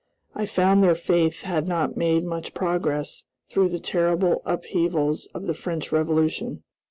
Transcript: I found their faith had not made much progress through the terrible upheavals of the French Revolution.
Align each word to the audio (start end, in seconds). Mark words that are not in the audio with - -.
I 0.33 0.47
found 0.47 0.81
their 0.81 0.95
faith 0.95 1.43
had 1.43 1.67
not 1.67 1.95
made 1.95 2.23
much 2.23 2.55
progress 2.55 3.23
through 3.49 3.69
the 3.69 3.79
terrible 3.79 4.41
upheavals 4.45 5.27
of 5.35 5.45
the 5.45 5.53
French 5.53 5.91
Revolution. 5.91 6.63